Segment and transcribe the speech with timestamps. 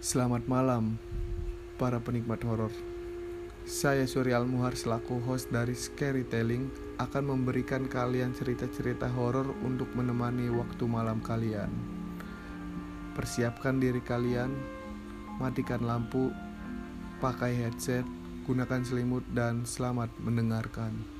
[0.00, 0.96] Selamat malam,
[1.76, 2.72] para penikmat horor.
[3.68, 10.48] Saya Surya Almuhar selaku host dari Scary Telling akan memberikan kalian cerita-cerita horor untuk menemani
[10.56, 11.68] waktu malam kalian.
[13.12, 14.48] Persiapkan diri kalian,
[15.36, 16.32] matikan lampu,
[17.20, 18.08] pakai headset,
[18.48, 21.19] gunakan selimut dan selamat mendengarkan.